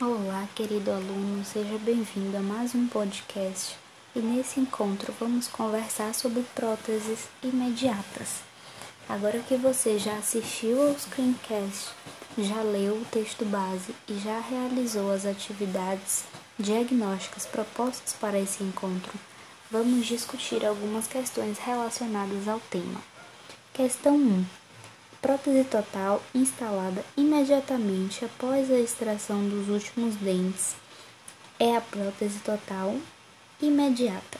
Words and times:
Olá, 0.00 0.48
querido 0.54 0.92
aluno, 0.92 1.44
seja 1.44 1.76
bem-vindo 1.78 2.36
a 2.36 2.40
mais 2.40 2.72
um 2.72 2.86
podcast. 2.86 3.74
E 4.14 4.20
nesse 4.20 4.60
encontro 4.60 5.12
vamos 5.18 5.48
conversar 5.48 6.14
sobre 6.14 6.44
próteses 6.54 7.26
imediatas. 7.42 8.42
Agora 9.08 9.40
que 9.40 9.56
você 9.56 9.98
já 9.98 10.16
assistiu 10.16 10.80
ao 10.80 10.96
screencast, 10.96 11.88
já 12.38 12.62
leu 12.62 12.94
o 12.94 13.04
texto 13.06 13.44
base 13.44 13.92
e 14.06 14.16
já 14.20 14.38
realizou 14.38 15.10
as 15.10 15.26
atividades 15.26 16.22
diagnósticas 16.56 17.44
propostas 17.44 18.12
para 18.12 18.38
esse 18.38 18.62
encontro, 18.62 19.12
vamos 19.68 20.06
discutir 20.06 20.64
algumas 20.64 21.08
questões 21.08 21.58
relacionadas 21.58 22.46
ao 22.46 22.60
tema. 22.60 23.02
Questão 23.74 24.14
1 24.14 24.44
prótese 25.28 25.62
total 25.64 26.22
instalada 26.34 27.04
imediatamente 27.14 28.24
após 28.24 28.70
a 28.70 28.78
extração 28.78 29.46
dos 29.46 29.68
últimos 29.68 30.14
dentes 30.14 30.74
é 31.60 31.76
a 31.76 31.82
prótese 31.82 32.38
total 32.38 32.96
imediata. 33.60 34.38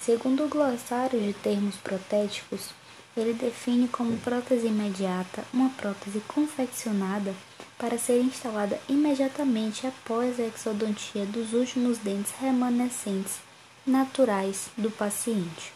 Segundo 0.00 0.44
o 0.44 0.48
glossário 0.48 1.20
de 1.20 1.34
termos 1.34 1.76
protéticos, 1.76 2.70
ele 3.14 3.34
define 3.34 3.86
como 3.86 4.16
prótese 4.16 4.68
imediata 4.68 5.44
uma 5.52 5.68
prótese 5.68 6.20
confeccionada 6.20 7.34
para 7.76 7.98
ser 7.98 8.22
instalada 8.22 8.80
imediatamente 8.88 9.86
após 9.86 10.40
a 10.40 10.44
exodontia 10.44 11.26
dos 11.26 11.52
últimos 11.52 11.98
dentes 11.98 12.32
remanescentes 12.40 13.40
naturais 13.86 14.70
do 14.78 14.90
paciente. 14.90 15.74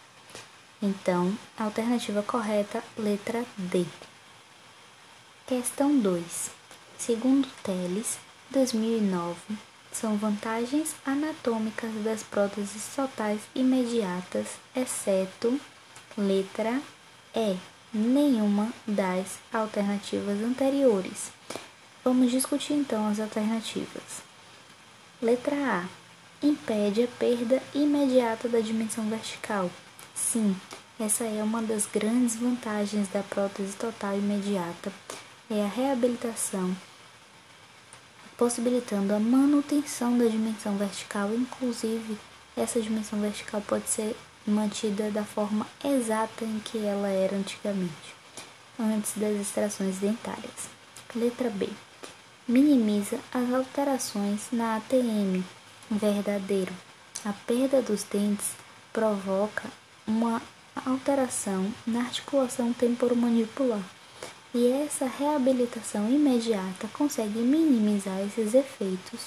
Então, 0.81 1.37
a 1.59 1.65
alternativa 1.65 2.23
correta, 2.23 2.83
letra 2.97 3.45
D. 3.59 3.85
Questão 5.49 5.99
2. 5.99 6.51
Segundo 6.99 7.49
Teles, 7.63 8.19
2009, 8.51 9.35
são 9.91 10.15
vantagens 10.19 10.95
anatômicas 11.07 11.91
das 12.05 12.23
próteses 12.23 12.95
totais 12.95 13.41
imediatas, 13.55 14.47
exceto 14.77 15.59
letra 16.19 16.83
E, 17.35 17.57
nenhuma 17.95 18.71
das 18.87 19.39
alternativas 19.51 20.39
anteriores. 20.43 21.33
Vamos 22.05 22.31
discutir 22.31 22.75
então 22.75 23.09
as 23.09 23.19
alternativas. 23.19 24.21
Letra 25.23 25.57
A. 25.57 25.89
Impede 26.47 27.05
a 27.05 27.09
perda 27.19 27.63
imediata 27.75 28.51
da 28.51 28.61
dimensão 28.61 29.09
vertical. 29.09 29.71
Sim, 30.15 30.55
essa 31.01 31.25
é 31.25 31.43
uma 31.43 31.63
das 31.63 31.87
grandes 31.87 32.37
vantagens 32.37 33.09
da 33.09 33.23
prótese 33.23 33.75
total 33.77 34.15
imediata 34.15 34.93
é 35.51 35.65
a 35.65 35.67
reabilitação, 35.67 36.77
possibilitando 38.37 39.15
a 39.15 39.19
manutenção 39.19 40.19
da 40.19 40.27
dimensão 40.27 40.77
vertical, 40.77 41.33
inclusive 41.33 42.19
essa 42.55 42.81
dimensão 42.81 43.19
vertical 43.21 43.63
pode 43.63 43.89
ser 43.89 44.15
mantida 44.47 45.11
da 45.11 45.25
forma 45.25 45.67
exata 45.83 46.45
em 46.45 46.59
que 46.61 46.85
ela 46.85 47.09
era 47.09 47.37
antigamente, 47.37 48.15
antes 48.79 49.13
das 49.17 49.41
extrações 49.41 49.97
dentárias. 49.97 50.69
Letra 51.15 51.49
B. 51.49 51.71
Minimiza 52.47 53.19
as 53.33 53.53
alterações 53.53 54.49
na 54.53 54.77
ATM. 54.77 55.43
Verdadeiro. 55.91 56.73
A 57.25 57.33
perda 57.33 57.81
dos 57.81 58.03
dentes 58.03 58.53
provoca 58.93 59.65
uma 60.07 60.43
alteração 60.85 61.73
na 61.87 62.01
articulação 62.01 62.73
temporomandibular 62.73 63.83
e 64.55 64.71
essa 64.73 65.07
reabilitação 65.07 66.11
imediata 66.11 66.89
consegue 66.93 67.39
minimizar 67.39 68.21
esses 68.21 68.55
efeitos 68.55 69.27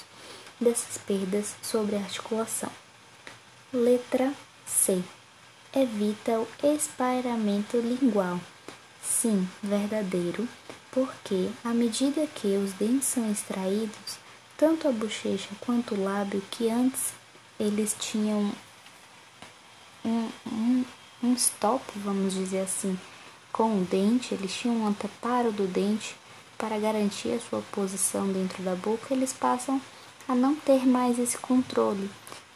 dessas 0.60 0.98
perdas 0.98 1.54
sobre 1.62 1.96
a 1.96 2.00
articulação. 2.00 2.70
Letra 3.72 4.32
C. 4.66 5.02
Evita 5.74 6.38
o 6.38 6.48
espairamento 6.62 7.78
lingual. 7.78 8.38
Sim, 9.02 9.48
verdadeiro, 9.62 10.46
porque 10.90 11.48
à 11.64 11.70
medida 11.70 12.26
que 12.26 12.48
os 12.56 12.72
dentes 12.72 13.08
são 13.08 13.30
extraídos, 13.30 14.18
tanto 14.56 14.86
a 14.86 14.92
bochecha 14.92 15.48
quanto 15.60 15.94
o 15.94 16.04
lábio, 16.04 16.42
que 16.50 16.68
antes 16.68 17.12
eles 17.58 17.96
tinham 17.98 18.52
um, 20.04 20.28
um, 20.46 20.84
um 21.22 21.32
stop, 21.34 21.82
vamos 21.96 22.34
dizer 22.34 22.60
assim, 22.60 22.98
com 23.52 23.78
o 23.78 23.84
dente, 23.84 24.34
eles 24.34 24.54
tinham 24.54 24.76
um 24.78 24.86
anteparo 24.86 25.52
do 25.52 25.66
dente 25.66 26.16
para 26.56 26.78
garantir 26.78 27.32
a 27.32 27.40
sua 27.40 27.60
posição 27.70 28.26
dentro 28.32 28.62
da 28.62 28.74
boca, 28.74 29.12
eles 29.12 29.32
passam 29.32 29.80
a 30.26 30.34
não 30.34 30.54
ter 30.54 30.86
mais 30.86 31.18
esse 31.18 31.36
controle. 31.36 32.08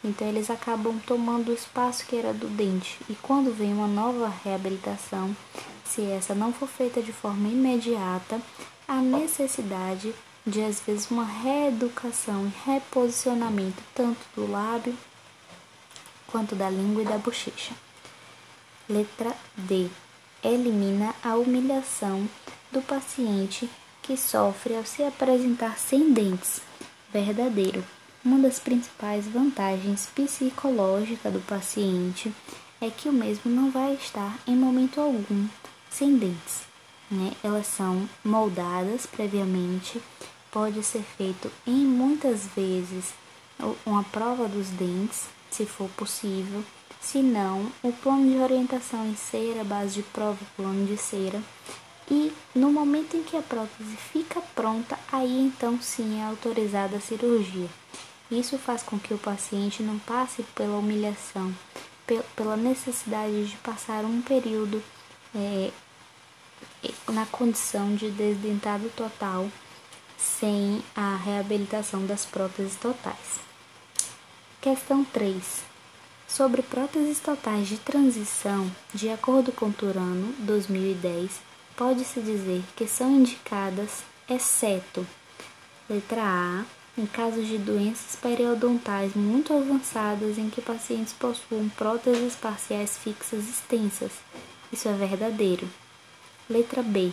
Então 0.03 0.27
eles 0.27 0.49
acabam 0.49 0.99
tomando 1.05 1.49
o 1.49 1.53
espaço 1.53 2.05
que 2.05 2.15
era 2.15 2.33
do 2.33 2.47
dente. 2.47 2.97
E 3.09 3.15
quando 3.15 3.55
vem 3.55 3.73
uma 3.73 3.87
nova 3.87 4.31
reabilitação, 4.43 5.35
se 5.85 6.03
essa 6.03 6.33
não 6.33 6.53
for 6.53 6.67
feita 6.67 7.01
de 7.01 7.11
forma 7.11 7.47
imediata, 7.47 8.41
há 8.87 8.95
necessidade 8.95 10.13
de 10.45 10.61
às 10.61 10.79
vezes 10.79 11.11
uma 11.11 11.25
reeducação 11.25 12.47
e 12.47 12.69
reposicionamento 12.69 13.83
tanto 13.93 14.21
do 14.35 14.49
lábio 14.49 14.97
quanto 16.27 16.55
da 16.55 16.69
língua 16.69 17.01
e 17.01 17.05
da 17.05 17.17
bochecha. 17.17 17.73
Letra 18.89 19.35
D 19.57 19.89
elimina 20.47 21.13
a 21.23 21.35
humilhação 21.35 22.27
do 22.71 22.81
paciente 22.81 23.69
que 24.01 24.15
sofre 24.15 24.75
ao 24.75 24.85
se 24.85 25.03
apresentar 25.03 25.77
sem 25.77 26.13
dentes. 26.13 26.61
Verdadeiro. 27.11 27.83
Uma 28.23 28.39
das 28.39 28.59
principais 28.59 29.25
vantagens 29.25 30.07
psicológicas 30.13 31.31
do 31.31 31.39
paciente 31.39 32.33
é 32.81 32.89
que 32.89 33.07
o 33.07 33.13
mesmo 33.13 33.49
não 33.49 33.71
vai 33.71 33.93
estar 33.93 34.37
em 34.45 34.55
momento 34.55 34.99
algum 34.99 35.47
sem 35.89 36.17
dentes. 36.17 36.61
Né? 37.09 37.31
Elas 37.43 37.67
são 37.67 38.07
moldadas 38.23 39.05
previamente, 39.05 40.01
pode 40.51 40.83
ser 40.83 41.03
feito 41.17 41.49
em 41.65 41.85
muitas 41.85 42.45
vezes 42.47 43.13
uma 43.85 44.03
prova 44.03 44.47
dos 44.47 44.69
dentes, 44.69 45.25
se 45.49 45.65
for 45.65 45.89
possível, 45.91 46.63
se 46.99 47.19
não, 47.19 47.71
o 47.83 47.91
plano 47.91 48.29
de 48.29 48.37
orientação 48.37 49.05
em 49.07 49.15
cera, 49.15 49.63
base 49.63 49.95
de 49.95 50.03
prova, 50.03 50.39
plano 50.55 50.85
de 50.85 50.97
cera. 50.97 51.41
E 52.09 52.31
no 52.55 52.71
momento 52.71 53.17
em 53.17 53.23
que 53.23 53.35
a 53.35 53.41
prótese 53.41 53.95
fica 54.11 54.41
pronta, 54.55 54.97
aí 55.11 55.39
então 55.39 55.79
sim 55.81 56.19
é 56.19 56.25
autorizada 56.25 56.97
a 56.97 57.01
cirurgia. 57.01 57.69
Isso 58.31 58.57
faz 58.57 58.83
com 58.83 58.99
que 58.99 59.13
o 59.13 59.17
paciente 59.17 59.83
não 59.83 59.99
passe 59.99 60.43
pela 60.55 60.77
humilhação, 60.77 61.53
pela 62.35 62.57
necessidade 62.57 63.47
de 63.47 63.57
passar 63.57 64.03
um 64.05 64.21
período 64.21 64.81
é, 65.35 65.71
na 67.11 67.25
condição 67.25 67.95
de 67.95 68.09
desdentado 68.11 68.89
total 68.95 69.49
sem 70.17 70.83
a 70.95 71.15
reabilitação 71.15 72.05
das 72.05 72.25
próteses 72.25 72.75
totais. 72.75 73.39
Questão 74.59 75.05
3 75.05 75.66
sobre 76.27 76.61
próteses 76.61 77.19
totais 77.19 77.67
de 77.67 77.77
transição, 77.77 78.69
de 78.93 79.09
acordo 79.09 79.51
com 79.51 79.71
Turano, 79.71 80.33
2010, 80.39 81.31
pode-se 81.75 82.19
dizer 82.19 82.63
que 82.75 82.87
são 82.87 83.11
indicadas, 83.11 84.03
exceto 84.29 85.05
letra 85.89 86.21
A, 86.21 86.65
em 86.97 87.05
casos 87.05 87.47
de 87.47 87.57
doenças 87.57 88.15
periodontais 88.15 89.13
muito 89.15 89.53
avançadas 89.53 90.37
em 90.37 90.49
que 90.49 90.61
pacientes 90.61 91.13
possuem 91.13 91.69
próteses 91.69 92.35
parciais 92.35 92.97
fixas 92.97 93.47
extensas. 93.47 94.11
Isso 94.71 94.89
é 94.89 94.93
verdadeiro. 94.93 95.67
Letra 96.49 96.81
B. 96.81 97.11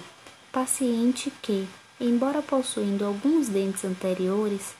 Paciente 0.50 1.32
que, 1.42 1.68
embora 2.00 2.40
possuindo 2.40 3.04
alguns 3.04 3.48
dentes 3.48 3.84
anteriores, 3.84 4.74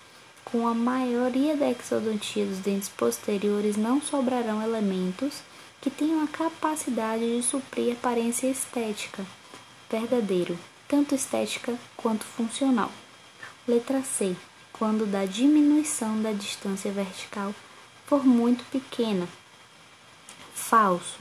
com 0.45 0.69
a 0.69 0.75
maioria 0.75 1.57
da 1.57 1.71
exodontia 1.71 2.45
dos 2.45 2.59
dentes 2.59 2.89
posteriores 2.89 3.77
não 3.77 4.01
sobrarão 4.01 4.63
elementos 4.63 5.43
que 5.81 5.91
tenham 5.91 6.23
a 6.23 6.29
capacidade 6.29 7.25
de 7.25 7.43
suprir 7.43 7.91
a 7.91 7.93
aparência 7.95 8.47
estética, 8.47 9.25
verdadeiro, 9.91 10.59
tanto 10.89 11.15
estética 11.15 11.77
quanto 11.97 12.25
funcional. 12.25 12.91
Letra 13.67 14.03
C. 14.03 14.37
Quando 14.73 15.07
da 15.07 15.25
diminuição 15.25 16.21
da 16.21 16.33
distância 16.33 16.91
vertical 16.91 17.55
for 18.07 18.25
muito 18.25 18.65
pequena. 18.71 19.29
Falso. 20.55 21.21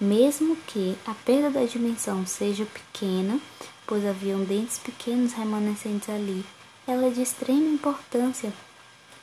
Mesmo 0.00 0.56
que 0.66 0.96
a 1.06 1.14
perda 1.14 1.50
da 1.50 1.64
dimensão 1.64 2.26
seja 2.26 2.66
pequena, 2.66 3.38
pois 3.86 4.04
haviam 4.04 4.42
dentes 4.42 4.78
pequenos 4.78 5.32
remanescentes 5.32 6.08
ali, 6.08 6.44
ela 6.86 7.06
é 7.06 7.10
de 7.10 7.22
extrema 7.22 7.68
importância 7.68 8.52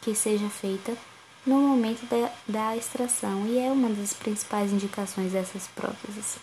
que 0.01 0.15
seja 0.15 0.49
feita 0.49 0.97
no 1.45 1.55
momento 1.55 2.05
da, 2.05 2.31
da 2.47 2.77
extração 2.77 3.45
e 3.47 3.57
é 3.57 3.71
uma 3.71 3.89
das 3.89 4.13
principais 4.13 4.71
indicações 4.71 5.31
dessas 5.31 5.67
próteses. 5.67 6.37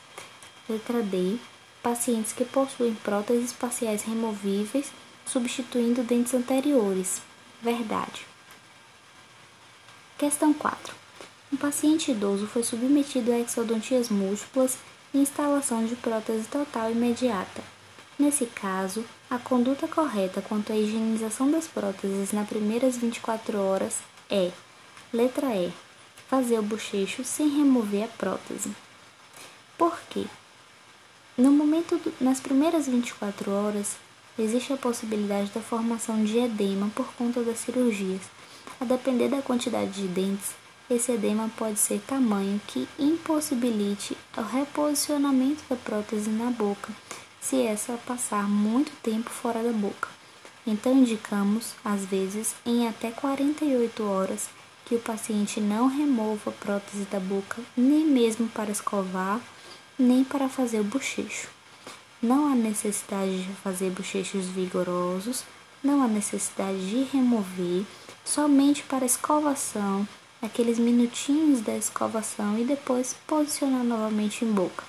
Letra 0.69 1.03
D. 1.03 1.39
Pacientes 1.83 2.33
que 2.33 2.45
possuem 2.45 2.95
próteses 2.95 3.53
parciais 3.53 4.03
removíveis 4.03 4.91
substituindo 5.25 6.03
dentes 6.03 6.35
anteriores. 6.35 7.21
verdade. 7.63 8.27
Questão 10.17 10.53
4. 10.53 10.95
Um 11.53 11.57
paciente 11.57 12.11
idoso 12.11 12.47
foi 12.47 12.63
submetido 12.63 13.33
a 13.33 13.39
exodontias 13.39 14.09
múltiplas 14.09 14.77
e 15.15 15.19
instalação 15.19 15.87
de 15.87 15.95
prótese 15.97 16.47
total 16.49 16.91
imediata. 16.91 17.63
Nesse 18.19 18.47
caso, 18.47 19.05
a 19.31 19.39
conduta 19.39 19.87
correta 19.87 20.43
quanto 20.43 20.73
à 20.73 20.77
higienização 20.77 21.49
das 21.51 21.69
próteses 21.69 22.33
nas 22.33 22.49
primeiras 22.49 22.97
24 22.97 23.57
horas 23.57 23.99
é: 24.29 24.51
letra 25.13 25.55
E, 25.55 25.73
fazer 26.29 26.59
o 26.59 26.63
bochecho 26.63 27.23
sem 27.23 27.49
remover 27.49 28.05
a 28.05 28.09
prótese. 28.09 28.75
Por 29.77 29.97
quê? 30.11 30.25
No 31.37 31.53
momento 31.53 31.97
do, 31.99 32.13
nas 32.21 32.41
primeiras 32.41 32.89
24 32.89 33.53
horas, 33.53 33.97
existe 34.37 34.73
a 34.73 34.77
possibilidade 34.77 35.53
da 35.55 35.61
formação 35.61 36.25
de 36.25 36.39
edema 36.39 36.91
por 36.97 37.07
conta 37.13 37.43
das 37.43 37.61
cirurgias. 37.61 38.23
A 38.81 38.85
depender 38.85 39.29
da 39.29 39.43
quantidade 39.43 39.93
de 39.93 40.09
dentes, 40.09 40.57
esse 40.91 41.13
edema 41.13 41.49
pode 41.57 41.79
ser 41.79 42.01
tamanho 42.01 42.61
que 42.67 42.89
impossibilite 42.99 44.17
o 44.37 44.41
reposicionamento 44.41 45.63
da 45.71 45.77
prótese 45.77 46.31
na 46.31 46.51
boca, 46.51 46.93
se 47.41 47.63
essa 47.63 47.99
passar 48.07 48.49
muito 48.49 48.93
tempo 49.03 49.31
fora 49.31 49.63
da 49.63 49.73
boca. 49.73 50.09
Então, 50.67 50.93
indicamos, 50.93 51.75
às 51.85 52.05
vezes, 52.05 52.55
em 52.65 52.87
até 52.87 53.11
48 53.11 54.03
horas, 54.05 54.49
que 54.85 54.95
o 54.95 55.01
paciente 55.01 55.61
não 55.61 55.87
remova 55.87 56.51
a 56.51 56.53
prótese 56.53 57.05
da 57.05 57.21
boca, 57.21 57.63
nem 57.77 58.05
mesmo 58.05 58.49
para 58.49 58.71
escovar 58.71 59.41
nem 59.99 60.23
para 60.23 60.49
fazer 60.49 60.81
o 60.81 60.85
bochecho. 60.85 61.49
Não 62.23 62.51
há 62.51 62.55
necessidade 62.55 63.43
de 63.43 63.53
fazer 63.55 63.91
bochechos 63.91 64.47
vigorosos, 64.47 65.45
não 65.83 66.03
há 66.03 66.09
necessidade 66.09 66.89
de 66.89 67.03
remover, 67.05 67.85
somente 68.25 68.83
para 68.85 69.05
escovação, 69.05 70.07
aqueles 70.41 70.79
minutinhos 70.79 71.61
da 71.61 71.77
escovação 71.77 72.59
e 72.59 72.65
depois 72.65 73.15
posicionar 73.27 73.83
novamente 73.83 74.45
em 74.45 74.53
boca. 74.53 74.85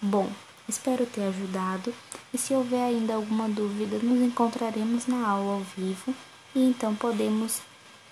Bom, 0.00 0.30
espero 0.72 1.04
ter 1.06 1.22
ajudado 1.22 1.94
e 2.32 2.38
se 2.38 2.54
houver 2.54 2.82
ainda 2.82 3.14
alguma 3.14 3.48
dúvida, 3.48 3.98
nos 3.98 4.20
encontraremos 4.22 5.06
na 5.06 5.28
aula 5.28 5.54
ao 5.54 5.60
vivo 5.76 6.14
e 6.54 6.60
então 6.60 6.94
podemos 6.94 7.60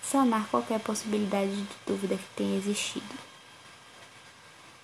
sanar 0.01 0.47
qualquer 0.47 0.79
possibilidade 0.79 1.55
de 1.55 1.67
dúvida 1.85 2.15
que 2.15 2.35
tenha 2.35 2.57
existido. 2.57 3.30